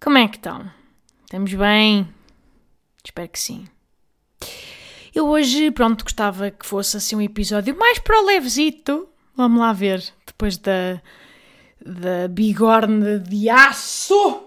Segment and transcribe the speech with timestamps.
[0.00, 0.70] Como é que estão?
[1.24, 2.08] Estamos bem?
[3.04, 3.66] Espero que sim.
[5.14, 9.08] Eu hoje, pronto, gostava que fosse assim um episódio mais para o levezito.
[9.34, 11.00] Vamos lá ver, depois da,
[11.84, 14.42] da bigorne de aço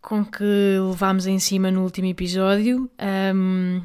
[0.00, 2.88] com que levámos em cima no último episódio.
[3.34, 3.82] Um,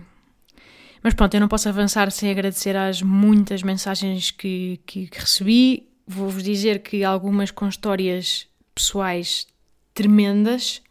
[1.01, 5.90] mas pronto, eu não posso avançar sem agradecer às muitas mensagens que, que, que recebi.
[6.07, 9.48] Vou-vos dizer que algumas com histórias pessoais
[10.02, 10.82] tremendas,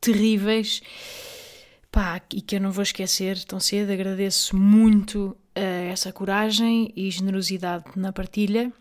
[0.00, 0.80] terríveis,
[1.90, 3.90] pá, e que eu não vou esquecer tão cedo.
[3.90, 8.72] Agradeço muito uh, essa coragem e generosidade na partilha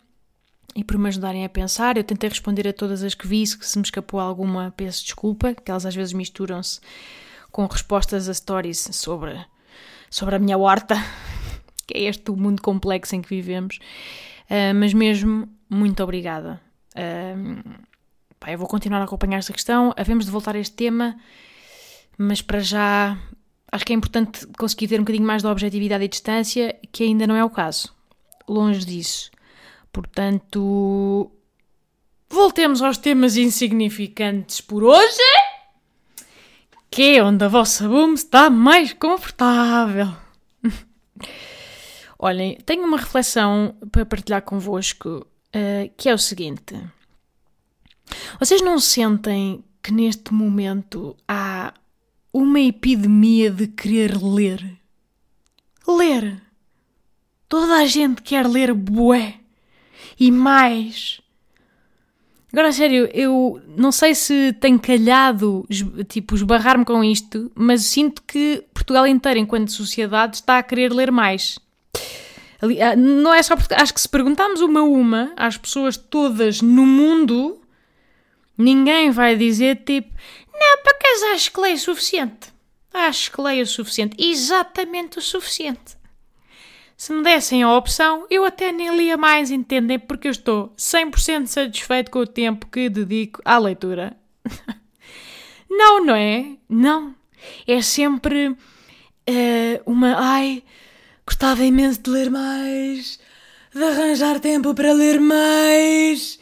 [0.75, 1.97] e por me ajudarem a pensar.
[1.97, 5.71] Eu tentei responder a todas as que vi, se me escapou alguma, peço desculpa, que
[5.71, 6.79] elas às vezes misturam-se
[7.51, 9.43] com respostas a stories sobre,
[10.07, 10.95] sobre a minha horta,
[11.87, 13.79] que é este o mundo complexo em que vivemos.
[14.51, 16.61] Uh, mas mesmo, muito obrigada.
[16.95, 17.96] Uh,
[18.39, 19.93] pá, eu vou continuar a acompanhar esta questão.
[19.97, 21.17] Havemos de voltar a este tema,
[22.17, 23.17] mas para já
[23.71, 27.27] acho que é importante conseguir ter um bocadinho mais de objetividade e distância, que ainda
[27.27, 27.93] não é o caso.
[28.47, 29.29] Longe disso.
[29.91, 31.31] Portanto,
[32.29, 35.21] voltemos aos temas insignificantes por hoje,
[36.89, 40.13] que é onde a vossa boom está mais confortável.
[42.19, 46.75] Olhem, tenho uma reflexão para partilhar convosco, uh, que é o seguinte.
[48.39, 51.73] Vocês não sentem que neste momento há
[52.33, 54.77] uma epidemia de querer ler?
[55.87, 56.41] Ler!
[57.49, 59.35] Toda a gente quer ler bué!
[60.19, 61.21] E mais!
[62.51, 65.65] Agora, sério, eu não sei se tenho calhado,
[66.07, 71.11] tipo, esbarrar-me com isto, mas sinto que Portugal inteiro, enquanto sociedade, está a querer ler
[71.11, 71.59] mais.
[72.97, 76.85] Não é só porque acho que se perguntarmos uma a uma às pessoas todas no
[76.85, 77.61] mundo,
[78.57, 80.11] ninguém vai dizer tipo,
[80.53, 82.53] não, para acaso acho que leio o suficiente.
[82.93, 84.15] Acho que leio o suficiente.
[84.17, 85.97] Exatamente o suficiente.
[86.95, 89.99] Se me dessem a opção, eu até nem lia mais, entendem?
[89.99, 94.17] Porque eu estou 100% satisfeito com o tempo que dedico à leitura.
[95.69, 96.57] não, não é?
[96.67, 97.15] Não.
[97.67, 98.57] É sempre uh,
[99.85, 100.15] uma.
[100.17, 100.63] Ai,
[101.23, 103.19] gostava imenso de ler mais,
[103.71, 106.39] de arranjar tempo para ler mais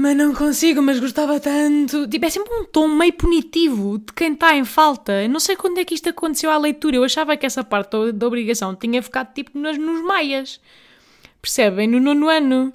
[0.00, 2.06] mas não consigo, mas gostava tanto.
[2.06, 5.24] Tipo, é sempre um tom meio punitivo de quem está em falta.
[5.24, 6.94] Eu não sei quando é que isto aconteceu à leitura.
[6.94, 10.60] Eu achava que essa parte da obrigação tinha ficado tipo nos, nos maias.
[11.42, 11.88] Percebem?
[11.88, 12.72] No nono ano.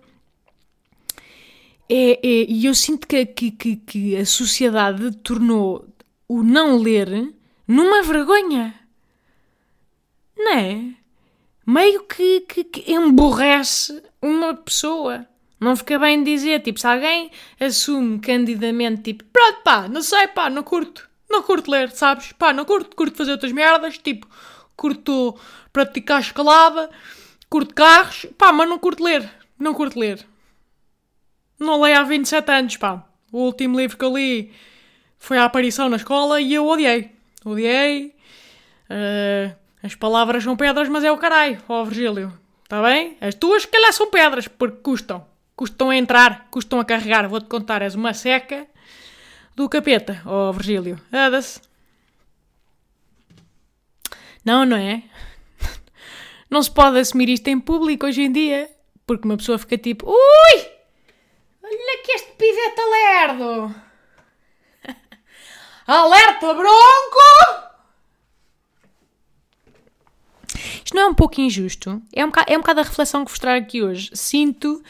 [1.88, 5.88] É, é, e eu sinto que, que, que, que a sociedade tornou
[6.28, 7.34] o não ler
[7.66, 8.76] numa vergonha.
[10.36, 10.90] Não é?
[11.66, 15.26] Meio que, que, que emborrece uma pessoa.
[15.64, 20.50] Não fica bem dizer, tipo, se alguém assume candidamente, tipo, pronto, pá, não sei, pá,
[20.50, 22.34] não curto, não curto ler, sabes?
[22.34, 24.28] Pá, não curto, curto fazer outras merdas, tipo,
[24.76, 25.40] curto
[25.72, 26.90] praticar escalada,
[27.50, 30.26] curto carros, pá, mas não curto ler, não curto ler.
[31.58, 33.06] Não leio há 27 anos, pá.
[33.32, 34.52] O último livro que eu li
[35.18, 37.10] foi a aparição na escola e eu odiei.
[37.46, 38.14] Odiei.
[38.90, 42.34] Uh, as palavras são pedras, mas é o caralho, ó Virgílio.
[42.64, 43.18] Está bem?
[43.22, 47.28] As tuas, se calhar, são pedras, porque custam custam a entrar, custam a carregar.
[47.28, 48.68] Vou-te contar, és uma seca
[49.56, 51.00] do capeta, ó oh, Virgílio.
[51.12, 51.62] Ada-se.
[54.44, 55.04] Não, não é?
[56.54, 58.70] Não se pode assumir isto em público hoje em dia,
[59.08, 60.72] porque uma pessoa fica tipo, ui,
[61.64, 63.76] olha que este pivete lerdo.
[65.88, 67.74] Alerta bronco!
[70.86, 72.02] Isto não é um pouco injusto?
[72.12, 74.10] É um bocado, é um bocado a reflexão que vos trago aqui hoje.
[74.14, 74.82] Sinto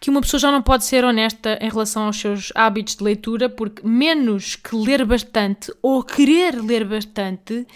[0.00, 3.48] que uma pessoa já não pode ser honesta em relação aos seus hábitos de leitura,
[3.48, 7.66] porque menos que ler bastante ou querer ler bastante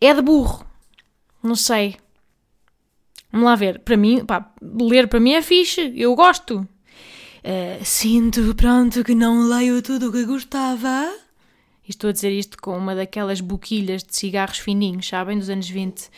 [0.00, 0.64] é de burro.
[1.42, 1.96] Não sei.
[3.30, 3.80] Vamos lá ver.
[3.80, 5.92] Para mim, pá, ler para mim é fixe.
[5.96, 6.66] Eu gosto.
[7.42, 11.12] Uh, sinto, pronto, que não leio tudo o que gostava.
[11.86, 15.68] E estou a dizer isto com uma daquelas boquilhas de cigarros fininhos, sabem, dos anos
[15.68, 16.08] 20.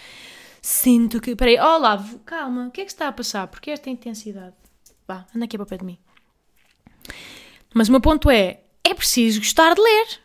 [0.63, 1.35] Sinto que.
[1.35, 3.49] Peraí, olá, calma, o que é que está a passar?
[3.49, 4.55] Porque esta intensidade?
[5.09, 5.99] Vá, anda aqui para o pé de mim.
[7.75, 10.21] Mas o meu ponto é: é preciso gostar de ler.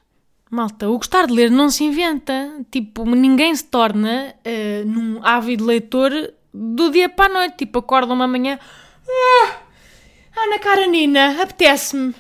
[0.50, 2.64] Malta, o gostar de ler não se inventa.
[2.70, 6.12] Tipo, ninguém se torna uh, num ávido leitor
[6.54, 7.58] do dia para a noite.
[7.58, 8.60] Tipo, acorda uma manhã.
[9.10, 9.58] Ah,
[10.38, 12.14] Ana Karanina, apetece-me.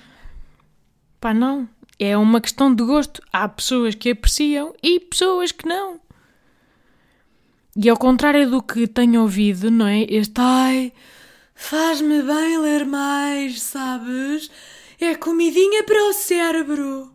[1.21, 1.69] Pá, não.
[1.99, 3.21] É uma questão de gosto.
[3.31, 5.99] Há pessoas que apreciam e pessoas que não.
[7.79, 10.01] E ao contrário do que tenho ouvido, não é?
[10.09, 10.91] Este ai,
[11.53, 14.49] faz-me bem ler mais, sabes?
[14.99, 17.13] É comidinha para o cérebro.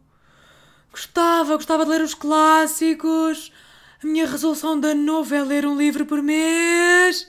[0.92, 3.50] Gostava, gostava de ler os clássicos.
[4.04, 7.28] A minha resolução de ano novo é ler um livro por mês.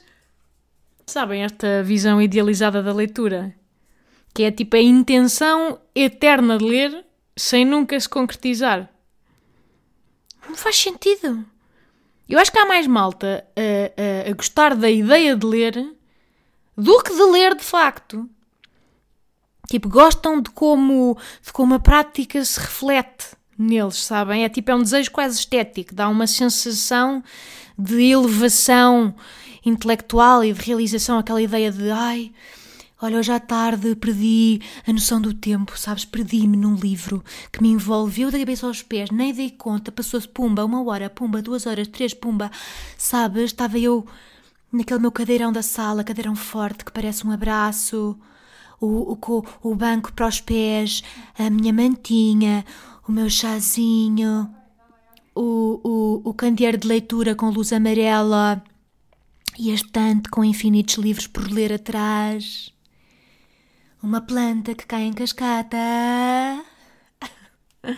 [1.08, 3.56] Sabem esta visão idealizada da leitura?
[4.32, 7.04] Que é tipo a intenção eterna de ler
[7.36, 8.92] sem nunca se concretizar.
[10.48, 11.52] Não faz sentido.
[12.28, 15.94] Eu acho que há mais malta a, a, a gostar da ideia de ler
[16.78, 18.30] do que de ler de facto.
[19.70, 23.28] Tipo, gostam de como, de como a prática se reflete
[23.58, 24.44] neles, sabem?
[24.44, 27.24] É tipo, é um desejo quase estético, dá uma sensação
[27.78, 29.16] de elevação
[29.66, 32.32] intelectual e de realização, aquela ideia de ai,
[33.04, 36.06] olha, hoje à tarde perdi a noção do tempo, sabes?
[36.06, 37.22] Perdi-me num livro
[37.52, 41.42] que me envolveu da cabeça aos pés, nem dei conta, passou-se pumba, uma hora, pumba,
[41.42, 42.50] duas horas, três, pumba,
[42.98, 43.46] sabes?
[43.46, 44.06] Estava eu
[44.72, 48.18] naquele meu cadeirão da sala, cadeirão forte que parece um abraço.
[48.80, 51.04] O, o, o banco para os pés,
[51.38, 52.66] a minha mantinha,
[53.08, 54.50] o meu chazinho,
[55.36, 58.64] o, o, o candeeiro de leitura com luz amarela
[59.58, 62.73] e a estante com infinitos livros por ler atrás.
[64.04, 65.78] Uma planta que cai em cascata.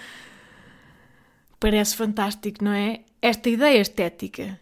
[1.59, 3.01] Parece fantástico, não é?
[3.19, 4.59] Esta ideia estética.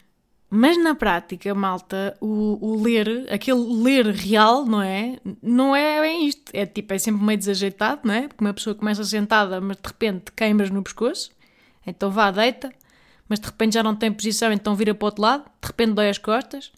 [0.49, 5.19] Mas na prática, malta, o, o, ler, aquele ler real, não é?
[5.41, 6.49] Não é bem isto.
[6.53, 8.29] É tipo, é sempre meio desajeitado, não é?
[8.29, 11.29] Porque uma pessoa começa sentada, mas de repente queimas no pescoço.
[11.85, 12.71] Então vá, deita.
[13.27, 15.43] Mas de repente já não tem posição, então vira para o outro lado.
[15.61, 16.71] De repente dói as costas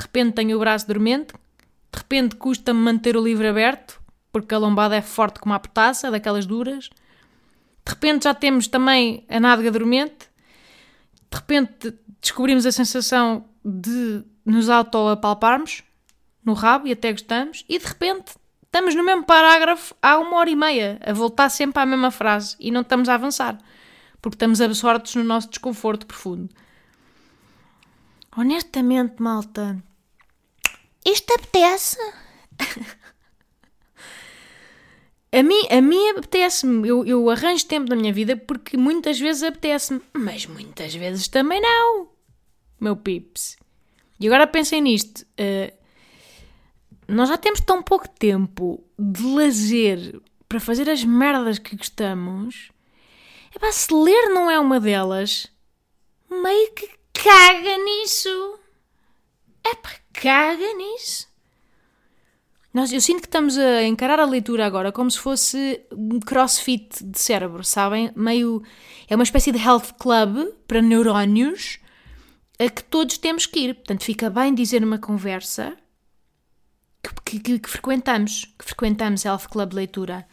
[0.00, 1.34] de repente tenho o braço dormente,
[1.92, 4.00] de repente custa-me manter o livro aberto,
[4.32, 6.88] porque a lombada é forte como a petaça, daquelas duras.
[7.84, 10.30] De repente já temos também a nádega dormente.
[11.30, 15.82] De repente descobrimos a sensação de nos auto-apalparmos
[16.44, 17.64] no rabo e até gostamos.
[17.68, 18.34] E de repente
[18.64, 22.56] estamos no mesmo parágrafo há uma hora e meia, a voltar sempre à mesma frase
[22.60, 23.58] e não estamos a avançar,
[24.22, 26.48] porque estamos absortos no nosso desconforto profundo.
[28.36, 29.82] Honestamente, malta,
[31.04, 31.98] isto apetece?
[35.32, 36.88] a mim, a mim apetece-me.
[36.88, 41.60] Eu, eu arranjo tempo na minha vida porque muitas vezes apetece-me, mas muitas vezes também
[41.60, 42.08] não,
[42.80, 43.56] meu pips.
[44.18, 45.26] E agora pensem nisto.
[45.38, 45.72] Uh,
[47.08, 52.70] nós já temos tão pouco tempo de lazer para fazer as merdas que gostamos.
[53.54, 55.48] É para se ler não é uma delas,
[56.30, 58.58] meio que caga nisso.
[59.64, 59.74] É
[60.12, 61.28] caga nisso.
[62.72, 67.02] Nós, eu sinto que estamos a encarar a leitura agora como se fosse um crossfit
[67.04, 68.12] de cérebro, sabem?
[68.14, 68.62] Meio.
[69.08, 71.80] É uma espécie de health club para neurónios
[72.58, 73.74] a que todos temos que ir.
[73.74, 75.76] Portanto, fica bem dizer numa conversa
[77.24, 80.26] que, que, que frequentamos, que frequentamos health club leitura.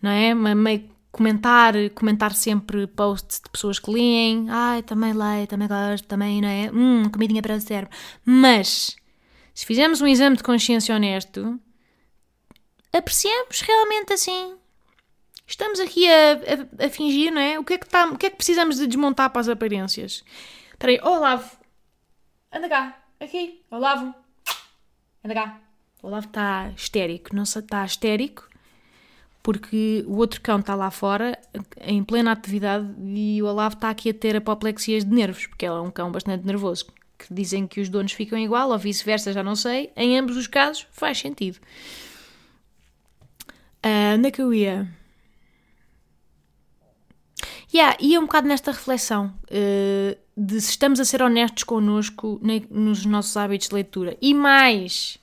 [0.00, 0.32] Não é?
[0.34, 0.88] Meio
[1.18, 6.48] comentar, comentar sempre posts de pessoas que leem, ai, também leio, também gosto, também, não
[6.48, 6.70] é?
[6.72, 7.94] Hum, comidinha para o cérebro.
[8.24, 8.96] Mas,
[9.52, 11.60] se fizermos um exame de consciência honesto,
[12.92, 14.56] apreciamos realmente assim.
[15.44, 16.34] Estamos aqui a,
[16.82, 17.58] a, a fingir, não é?
[17.58, 20.22] O que é que, tá, o que é que precisamos de desmontar para as aparências?
[20.70, 21.50] Espera aí, Olavo,
[22.52, 24.14] anda cá, aqui, Olavo,
[25.24, 25.60] anda cá.
[26.00, 28.47] O Olavo está histérico, não está histérico,
[29.42, 31.38] porque o outro cão está lá fora,
[31.80, 35.74] em plena atividade, e o Olavo está aqui a ter apoplexias de nervos, porque ele
[35.74, 36.86] é um cão bastante nervoso.
[37.18, 39.90] Que dizem que os donos ficam igual, ou vice-versa, já não sei.
[39.96, 41.58] Em ambos os casos, faz sentido.
[43.84, 44.88] Uh, onde é que eu ia?
[47.72, 52.40] Yeah, ia um bocado nesta reflexão uh, de se estamos a ser honestos connosco
[52.70, 54.16] nos nossos hábitos de leitura.
[54.22, 55.18] E mais,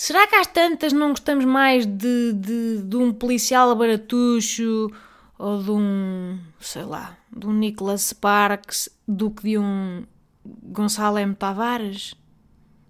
[0.00, 4.90] Será que às tantas não gostamos mais de, de, de um policial baratucho
[5.38, 10.06] ou de um, sei lá, de um Nicholas Sparks do que de um
[10.42, 11.34] Gonçalo M.
[11.34, 12.14] Tavares?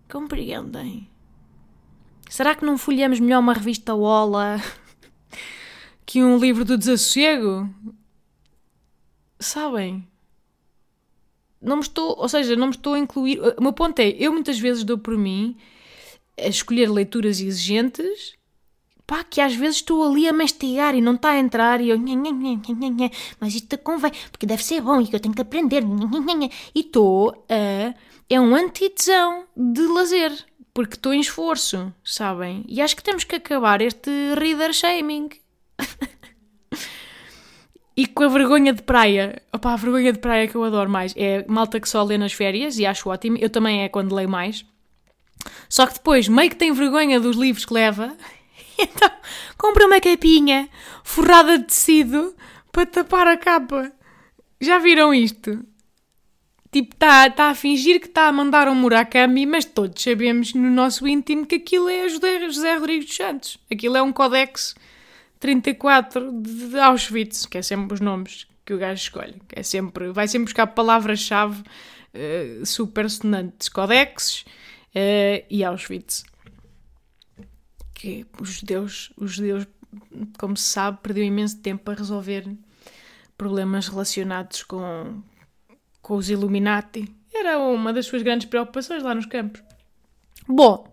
[0.08, 1.10] Compreendem?
[2.28, 4.62] Será que não folheamos melhor uma revista Ola
[6.06, 7.68] que um livro do desassossego?
[9.40, 10.06] Sabem?
[11.60, 13.40] Não me estou, ou seja, não me estou a incluir.
[13.58, 15.56] O meu ponto é, eu muitas vezes dou por mim
[16.44, 18.34] a escolher leituras exigentes
[19.10, 21.98] pá, que às vezes estou ali a mastigar e não está a entrar e eu,
[23.40, 25.82] mas isto convém, porque deve ser bom e que eu tenho que aprender,
[26.72, 27.92] e estou a.
[28.32, 30.32] É um antitesão de lazer,
[30.72, 32.64] porque estou em esforço, sabem?
[32.68, 35.30] E acho que temos que acabar este reader shaming.
[37.96, 41.12] E com a vergonha de praia, opá, a vergonha de praia que eu adoro mais
[41.18, 43.36] é malta que só lê nas férias e acho ótimo.
[43.38, 44.64] Eu também é quando leio mais.
[45.68, 48.16] Só que depois meio que tem vergonha dos livros que leva,
[48.78, 49.10] então
[49.56, 50.68] compra uma capinha
[51.04, 52.34] forrada de tecido
[52.72, 53.92] para tapar a capa.
[54.60, 55.64] Já viram isto?
[56.72, 60.70] Tipo, está tá a fingir que está a mandar um Murakami, mas todos sabemos no
[60.70, 63.58] nosso íntimo que aquilo é José, José Rodrigues dos Santos.
[63.70, 64.76] Aquilo é um codex
[65.40, 69.34] 34 de Auschwitz, que é sempre os nomes que o gajo escolhe.
[69.52, 73.68] É sempre, vai sempre buscar palavras-chave uh, super sonantes.
[73.68, 74.44] Codexes
[74.94, 76.24] uh, e Auschwitz.
[77.94, 79.66] Que os judeus, os judeus,
[80.38, 82.46] como se sabe, perderam imenso tempo a resolver
[83.36, 85.22] problemas relacionados com,
[86.00, 87.14] com os Illuminati.
[87.32, 89.62] Era uma das suas grandes preocupações lá nos campos.
[90.46, 90.86] Bom,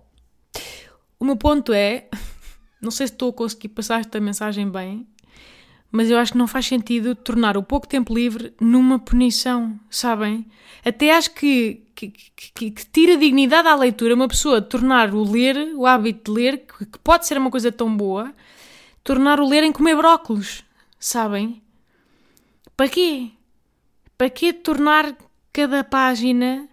[1.19, 2.07] o meu ponto é
[2.81, 5.07] não sei se estou a conseguir passar esta mensagem bem,
[5.91, 10.45] mas eu acho que não faz sentido tornar o pouco tempo livre numa punição, sabem?
[10.85, 12.09] Até acho que, que,
[12.53, 16.57] que, que tira dignidade à leitura uma pessoa tornar o ler, o hábito de ler,
[16.59, 18.31] que, que pode ser uma coisa tão boa,
[19.03, 20.63] tornar o ler em comer brócolos,
[20.99, 21.59] sabem?
[22.75, 23.31] Para quê?
[24.15, 25.15] Para quê tornar
[25.51, 26.69] cada página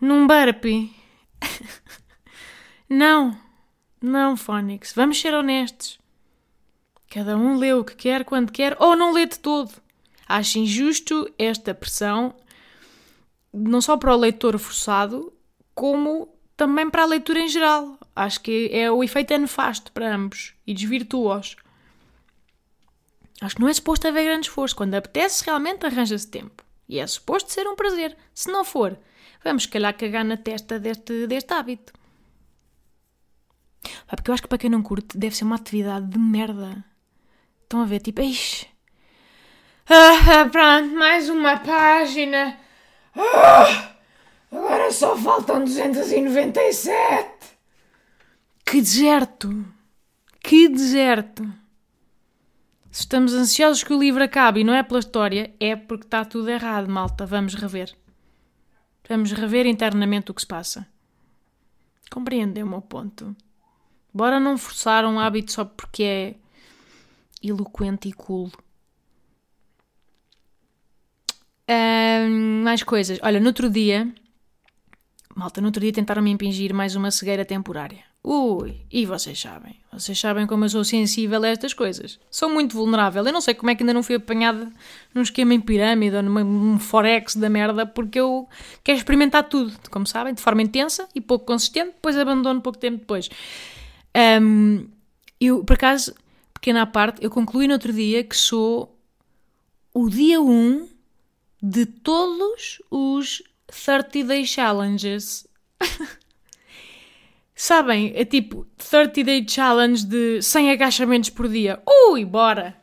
[0.00, 0.92] num burpee?
[2.90, 3.38] não.
[4.00, 5.98] Não, Fónix, vamos ser honestos.
[7.10, 9.72] Cada um lê o que quer, quando quer, ou não lê de todo.
[10.28, 12.34] Acho injusto esta pressão,
[13.52, 15.32] não só para o leitor forçado,
[15.74, 17.98] como também para a leitura em geral.
[18.14, 21.56] Acho que é o efeito é nefasto para ambos e desvirtuoso.
[23.40, 24.74] Acho que não é suposto haver grande esforço.
[24.74, 26.64] Quando apetece, realmente arranja-se tempo.
[26.88, 28.16] E é suposto ser um prazer.
[28.34, 28.98] Se não for,
[29.44, 31.92] vamos, se calhar, cagar na testa deste, deste hábito.
[34.08, 36.84] Porque eu acho que para quem não curte deve ser uma atividade de merda.
[37.62, 38.66] Estão a ver, tipo, eixe.
[39.88, 42.57] Ah, pronto, mais uma página.
[43.18, 43.96] Ah,
[44.52, 47.28] agora só faltam 297.
[48.64, 49.66] Que deserto!
[50.40, 51.42] Que deserto!
[52.92, 56.24] Se estamos ansiosos que o livro acabe e não é pela história, é porque está
[56.24, 57.26] tudo errado, malta.
[57.26, 57.94] Vamos rever.
[59.08, 60.86] Vamos rever internamente o que se passa.
[62.10, 63.36] Compreendem o meu ponto?
[64.12, 66.34] Bora não forçar um hábito só porque é
[67.42, 68.50] eloquente e cool.
[71.68, 73.18] Um, mais coisas.
[73.22, 74.08] Olha, no outro dia,
[75.36, 78.08] malta, no outro dia tentaram me impingir mais uma cegueira temporária.
[78.24, 82.18] Ui, e vocês sabem, vocês sabem como eu sou sensível a estas coisas.
[82.30, 83.24] Sou muito vulnerável.
[83.24, 84.70] Eu não sei como é que ainda não fui apanhada
[85.14, 88.48] num esquema em pirâmide ou num forex da merda, porque eu
[88.82, 92.98] quero experimentar tudo, como sabem, de forma intensa e pouco consistente, depois abandono pouco tempo
[92.98, 93.30] depois.
[94.42, 94.88] Um,
[95.40, 96.14] eu, por acaso,
[96.52, 98.98] pequena parte, eu concluí no outro dia que sou
[99.94, 100.97] o dia 1
[101.62, 105.46] de todos os 30 Day Challenges.
[107.54, 108.12] Sabem?
[108.14, 111.82] É tipo 30 Day Challenge de 100 agachamentos por dia.
[112.10, 112.76] Ui, bora!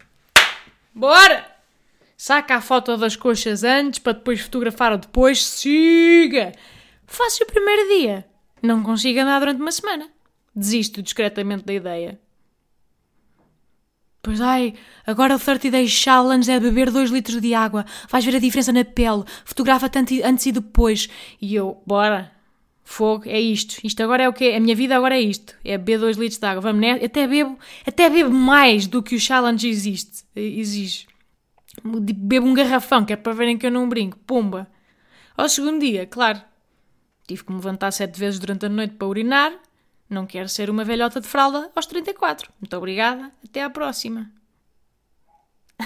[0.94, 1.56] Bora!
[2.18, 5.44] Saca a foto das coxas antes para depois fotografar depois.
[5.44, 6.54] Siga!
[7.06, 8.26] Faço o primeiro dia.
[8.62, 10.10] Não consigo andar durante uma semana.
[10.56, 12.20] Desisto discretamente da ideia.
[14.26, 14.74] Pois ai,
[15.06, 17.86] agora o 30 Days Challenge é beber 2 litros de água.
[18.10, 19.24] Vais ver a diferença na pele.
[19.46, 21.08] Fotografa-te antes e depois.
[21.40, 22.32] E eu, bora.
[22.84, 23.78] Fogo, é isto.
[23.84, 24.56] Isto agora é o quê?
[24.58, 25.56] A minha vida agora é isto.
[25.64, 26.60] É beber 2 litros de água.
[26.60, 26.94] Vamos, né?
[27.06, 27.56] Até bebo,
[27.86, 31.06] até bebo mais do que o challenge existe, exige.
[31.84, 34.18] Bebo um garrafão, que é para verem que eu não brinco.
[34.26, 34.68] Pumba.
[35.38, 36.42] Ao segundo dia, claro.
[37.28, 39.54] Tive que me levantar sete vezes durante a noite para urinar.
[40.10, 42.52] Não quero ser uma velhota de fralda aos 34.
[42.62, 43.32] Muito obrigada.
[43.44, 44.32] Até à próxima.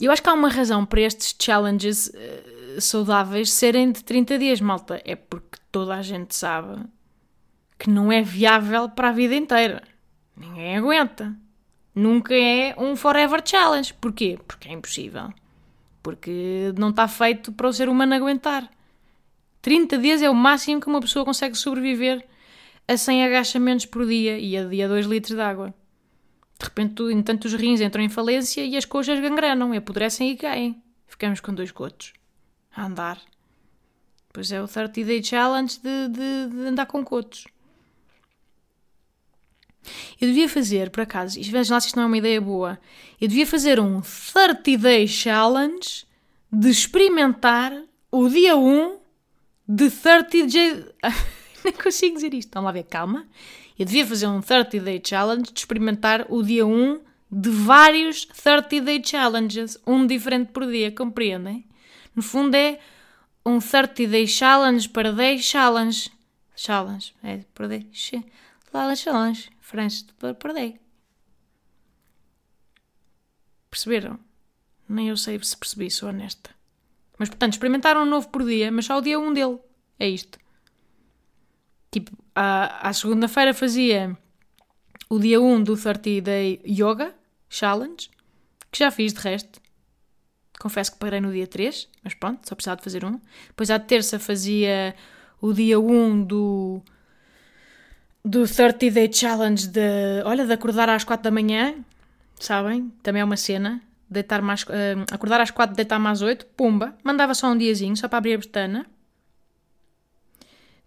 [0.00, 4.60] Eu acho que há uma razão para estes challenges uh, saudáveis serem de 30 dias,
[4.60, 5.00] malta.
[5.04, 6.82] É porque toda a gente sabe
[7.78, 9.82] que não é viável para a vida inteira.
[10.36, 11.36] Ninguém aguenta.
[11.94, 13.94] Nunca é um forever challenge.
[13.94, 14.38] Porquê?
[14.48, 15.32] Porque é impossível.
[16.02, 18.68] Porque não está feito para o ser humano aguentar.
[19.62, 22.26] 30 dias é o máximo que uma pessoa consegue sobreviver
[22.86, 25.74] a 100 agachamentos por dia e a dia 2 litros de água.
[26.58, 30.82] De repente, entanto, os rins entram em falência e as coxas gangrenam, apodrecem e caem.
[31.06, 32.12] Ficamos com dois cotos.
[32.74, 33.20] A andar.
[34.32, 37.44] Pois é o 30 Day Challenge de, de, de andar com cotos.
[40.20, 42.78] Eu devia fazer, por acaso, e vejam lá se isto não é uma ideia boa,
[43.20, 46.06] eu devia fazer um 30 Day Challenge
[46.50, 47.72] de experimentar
[48.10, 48.98] o dia 1
[49.68, 50.94] de 30 Day.
[51.64, 52.50] Nem consigo dizer isto.
[52.52, 53.26] Vamos lá ver, calma.
[53.78, 58.80] Eu devia fazer um 30 Day Challenge de experimentar o dia 1 de vários 30
[58.82, 61.66] Day Challenges, um diferente por dia, compreendem?
[62.14, 62.78] No fundo é
[63.44, 66.12] um 30 Day Challenge para Day Challenge.
[66.54, 67.88] Challenge, é, para Day.
[67.92, 69.50] Challenge, challenge.
[69.60, 70.36] French, para.
[73.70, 74.20] Perceberam?
[74.88, 76.50] Nem eu sei se percebi, sou honesta.
[77.18, 79.58] Mas, portanto, experimentaram um novo por dia, mas só o dia 1 dele.
[79.98, 80.38] É isto.
[81.94, 84.18] Tipo, à, à segunda-feira fazia
[85.08, 87.14] o dia 1 do 30 Day Yoga
[87.48, 88.10] Challenge,
[88.72, 89.60] que já fiz de resto.
[90.58, 93.20] Confesso que parei no dia 3, mas pronto, só precisava de fazer um.
[93.46, 94.92] Depois à terça fazia
[95.40, 96.82] o dia 1 do
[98.24, 99.80] do 30 Day Challenge de,
[100.24, 101.76] olha, de acordar às 4 da manhã,
[102.40, 102.92] sabem?
[103.04, 103.80] Também é uma cena.
[104.10, 106.96] Deitar mais, uh, acordar às 4, deitar mais 8, pumba.
[107.04, 108.84] Mandava só um diazinho, só para abrir a pestana.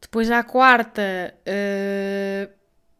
[0.01, 2.51] Depois à quarta uh,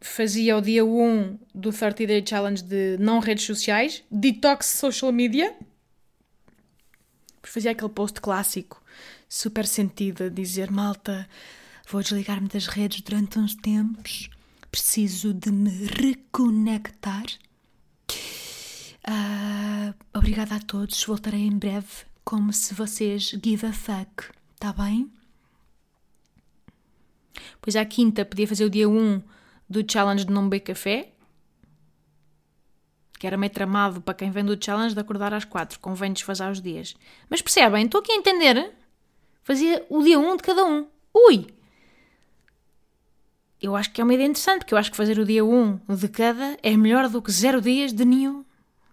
[0.01, 5.55] fazia o dia 1 do 30 Day Challenge de não redes sociais, detox social media.
[7.43, 8.83] Fazia aquele post clássico,
[9.29, 11.27] super sentido, a dizer: Malta,
[11.89, 14.29] vou desligar-me das redes durante uns tempos,
[14.69, 17.25] preciso de me reconectar.
[19.07, 21.87] Uh, obrigada a todos, voltarei em breve,
[22.25, 24.25] como se vocês give a fuck,
[24.59, 25.09] tá bem?
[27.61, 29.21] Pois à quinta podia fazer o dia 1
[29.69, 31.11] do challenge de não beber café,
[33.19, 36.51] que era meio tramado para quem vem do challenge de acordar às 4, convém desfasar
[36.51, 36.95] os dias.
[37.29, 38.73] Mas percebem, estou aqui a entender.
[39.43, 40.87] Fazia o dia 1 de cada um.
[41.13, 41.47] Ui!
[43.59, 45.79] Eu acho que é uma ideia interessante, porque eu acho que fazer o dia 1
[45.95, 48.45] de cada é melhor do que zero dias de nenhum.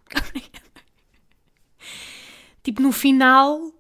[2.63, 3.74] tipo, no final,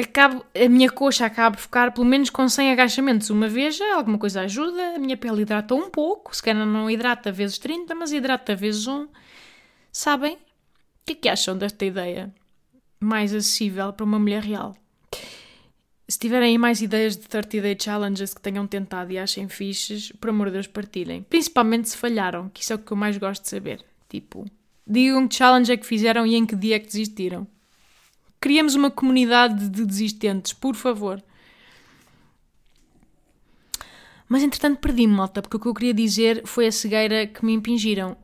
[0.00, 4.18] acabo, a minha coxa acaba por ficar pelo menos com 100 agachamentos uma vez, alguma
[4.18, 8.12] coisa ajuda, a minha pele hidrata um pouco, se calhar não hidrata vezes 30, mas
[8.12, 9.08] hidrata vezes 1.
[9.92, 10.34] Sabem?
[10.34, 10.38] O
[11.06, 12.32] que é que acham desta ideia?
[13.00, 14.76] Mais acessível para uma mulher real.
[16.08, 20.30] Se tiverem mais ideias de 30 Day Challenges que tenham tentado e achem fixes, por
[20.30, 21.22] amor de Deus, partilhem.
[21.22, 23.84] Principalmente se falharam, que isso é o que eu mais gosto de saber.
[24.08, 24.44] Tipo,
[24.84, 27.46] digam que challenge é que fizeram e em que dia é que desistiram.
[28.40, 31.22] Criamos uma comunidade de desistentes, por favor.
[34.28, 37.52] Mas entretanto perdi-me, malta, porque o que eu queria dizer foi a cegueira que me
[37.52, 38.16] impingiram.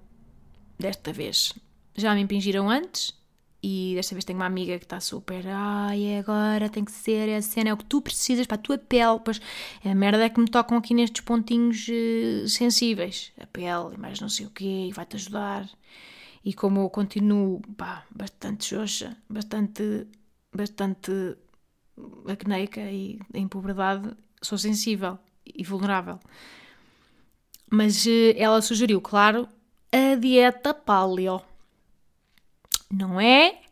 [0.79, 1.53] Desta vez.
[1.95, 3.13] Já me impingiram antes
[3.69, 5.45] e desta vez tenho uma amiga que está super.
[5.49, 8.59] Ai, agora tem que ser, é a cena, é o que tu precisas para a
[8.59, 9.19] tua pele.
[9.25, 9.41] Pois
[9.85, 13.33] a merda é que me tocam aqui nestes pontinhos uh, sensíveis.
[13.41, 15.69] A pele e mais não sei o quê, e vai-te ajudar.
[16.47, 20.07] E como eu continuo pá, bastante xoxa, bastante,
[20.55, 21.37] bastante
[22.29, 26.21] acneica e em puberdade, sou sensível e vulnerável.
[27.69, 29.49] Mas eh, ela sugeriu, claro,
[29.91, 31.43] a dieta paleo.
[32.93, 33.63] Não é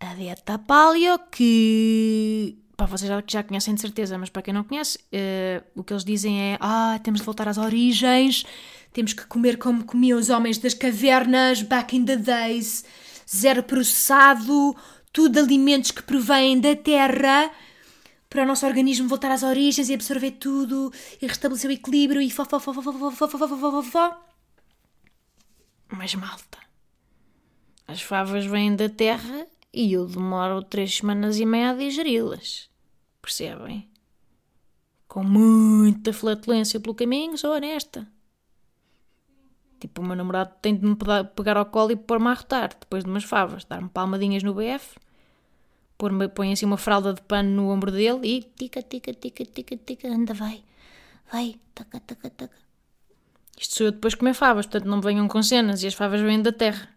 [0.00, 4.64] a dieta paleo que pá, vocês já, já conhecem de certeza, mas para quem não
[4.64, 8.44] conhece, uh, o que eles dizem é: ah, temos de voltar às origens,
[8.92, 12.84] temos que comer como comiam os homens das cavernas back in the days,
[13.28, 14.76] zero processado,
[15.12, 17.50] tudo alimentos que provêm da terra,
[18.28, 22.30] para o nosso organismo voltar às origens e absorver tudo e restabelecer o equilíbrio e
[22.30, 24.26] fó, fó, fó, fó, fó, fó, fó, fó, fó.
[25.88, 26.58] Mas malta,
[27.86, 32.70] as favas vêm da terra e eu demoro três semanas e meia a digeri-las.
[33.20, 33.88] Percebem?
[35.06, 38.08] Com muita flatulência pelo caminho, sou honesta.
[39.82, 40.96] Tipo, o meu namorado tem de me
[41.34, 44.96] pegar ao colo e pôr-me a arrotar, depois de umas favas, dar-me palmadinhas no BF,
[45.98, 49.76] pôr-me, põe assim uma fralda de pano no ombro dele e tica, tica, tica, tica,
[49.76, 50.62] tica, anda, vai,
[51.32, 52.56] vai, taca, taca, taca.
[53.58, 56.20] Isto sou eu depois de comer favas, portanto não venham com cenas e as favas
[56.20, 56.88] vêm da terra.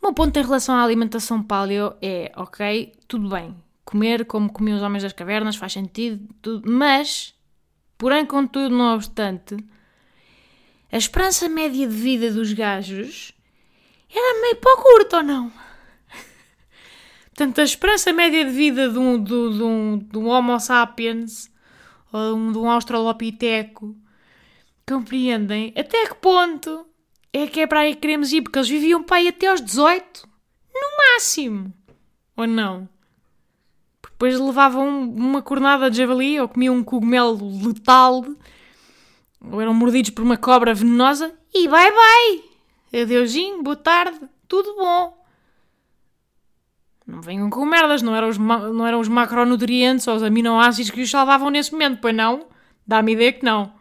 [0.00, 4.78] O meu ponto em relação à alimentação paleo é, ok, tudo bem, comer como comiam
[4.78, 7.34] os homens das cavernas faz sentido, tudo, mas,
[7.98, 9.58] porém, contudo, não obstante,
[10.92, 13.32] a esperança média de vida dos gajos
[14.14, 15.52] era meio para curto ou não?
[17.34, 21.50] Portanto, a esperança média de vida de um, de, de um, de um Homo sapiens
[22.12, 23.96] ou de um Australopiteco,
[24.86, 26.86] compreendem até que ponto
[27.32, 28.42] é que é para aí que queremos ir?
[28.42, 30.28] Porque eles viviam para aí até aos 18,
[30.74, 31.72] no máximo,
[32.36, 32.86] ou não?
[34.02, 38.22] Depois levavam uma cornada de javali ou comiam um cogumelo letal
[39.50, 43.02] ou eram mordidos por uma cobra venenosa e bye bye.
[43.02, 45.22] Adeusinho, boa tarde, tudo bom.
[47.06, 51.02] Não venham com merdas, não eram os, não eram os macronutrientes ou os aminoácidos que
[51.02, 52.46] os salvavam nesse momento, pois não?
[52.86, 53.72] Dá-me ideia que não.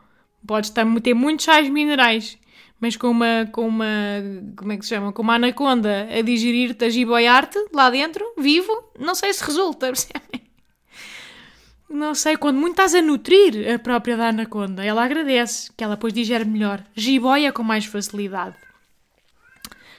[0.45, 2.37] Podes ter muitos sais minerais,
[2.79, 3.85] mas com uma, com uma,
[4.57, 5.13] como é que se chama?
[5.13, 10.40] Com uma anaconda a digerir-te, a giboiar-te lá dentro, vivo, não sei se resulta, percebem?
[11.91, 15.95] Não sei, quando muito estás a nutrir a própria da anaconda, ela agradece, que ela
[15.95, 18.55] depois digere melhor, jiboia com mais facilidade.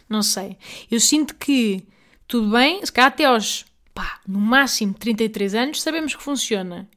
[0.09, 0.57] Não sei.
[0.91, 1.87] Eu sinto que
[2.27, 6.89] tudo bem, se calhar até aos, pá, no máximo 33 anos sabemos que funciona.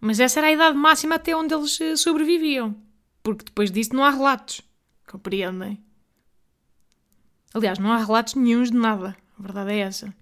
[0.00, 2.74] Mas essa era a idade máxima até onde eles eh, sobreviviam.
[3.22, 4.62] Porque depois disso não há relatos.
[5.06, 5.78] Compreendem?
[7.52, 9.14] Aliás, não há relatos nenhums de nada.
[9.38, 10.14] A verdade é essa.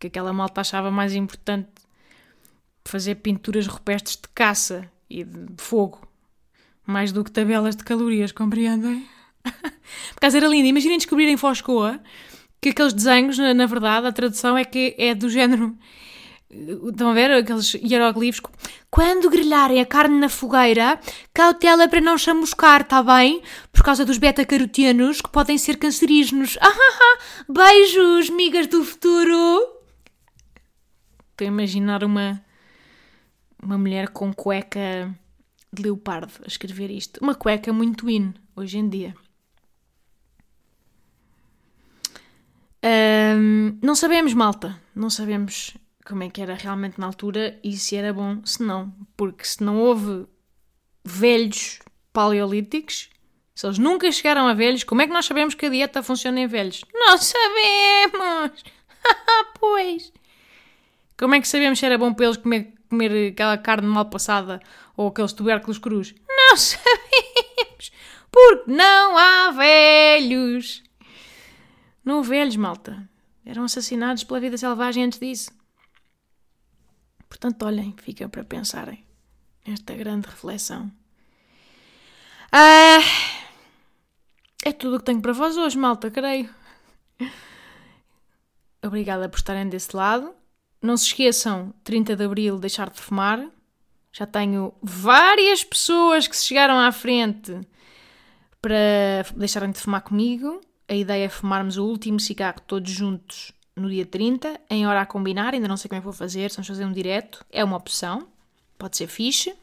[0.00, 1.83] Que aquela malta achava mais importante
[2.86, 6.06] fazer pinturas rupestres de caça e de fogo.
[6.86, 9.06] Mais do que tabelas de calorias, compreendem?
[9.42, 10.68] Por acaso era lindo.
[10.68, 12.00] Imaginem descobrirem Foscoa
[12.60, 15.76] que aqueles desenhos, na, na verdade, a tradução é que é do género.
[16.50, 18.40] Estão a ver aqueles hieroglifos?
[18.90, 21.00] Quando grelharem a carne na fogueira,
[21.32, 23.42] cautela para não chamuscar, está bem?
[23.72, 26.56] Por causa dos beta-carotenos que podem ser cancerígenos.
[26.64, 27.18] Ah,
[27.48, 29.60] beijos, migas do futuro!
[31.30, 32.43] Estou a imaginar uma,
[33.64, 35.12] uma mulher com cueca
[35.72, 37.18] de leopardo a escrever isto.
[37.22, 39.14] Uma cueca muito in, hoje em dia.
[42.84, 44.78] Um, não sabemos, malta.
[44.94, 45.74] Não sabemos
[46.04, 48.94] como é que era realmente na altura e se era bom, se não.
[49.16, 50.26] Porque se não houve
[51.02, 51.80] velhos
[52.12, 53.08] paleolíticos,
[53.54, 56.40] se eles nunca chegaram a velhos, como é que nós sabemos que a dieta funciona
[56.40, 56.84] em velhos?
[56.92, 58.62] Não sabemos!
[59.58, 60.12] pois!
[61.16, 64.60] Como é que sabemos se era bom para eles comer, comer aquela carne mal passada
[64.96, 66.14] ou aqueles tubérculos crus?
[66.28, 67.92] Não sabemos!
[68.30, 70.82] Porque não há velhos!
[72.04, 73.08] Não velhos, malta.
[73.44, 75.50] Eram assassinados pela vida selvagem antes disso.
[77.28, 79.04] Portanto, olhem, fica para pensarem
[79.66, 80.90] esta grande reflexão.
[82.52, 83.00] Ah,
[84.64, 86.48] é tudo o que tenho para vós hoje, malta, creio.
[88.82, 90.34] Obrigada por estarem desse lado.
[90.84, 93.42] Não se esqueçam, 30 de Abril, deixar de fumar.
[94.12, 97.58] Já tenho várias pessoas que se chegaram à frente
[98.60, 100.60] para deixarem de fumar comigo.
[100.86, 105.06] A ideia é fumarmos o último cigarro todos juntos no dia 30, em hora a
[105.06, 107.64] combinar, ainda não sei como é que vou fazer, se vamos fazer um direto, é
[107.64, 108.28] uma opção,
[108.76, 109.54] pode ser fixe.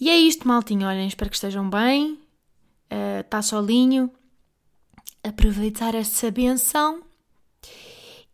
[0.00, 2.18] E é isto, maltinho, olhem, espero que estejam bem,
[3.20, 4.10] está uh, solinho,
[5.22, 7.05] aproveitar essa benção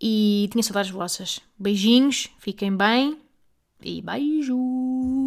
[0.02, 1.40] e tinha saudades vossas.
[1.56, 3.16] Beijinhos, fiquem bem
[3.80, 5.21] e beijo!